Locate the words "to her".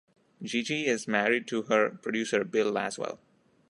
1.49-1.91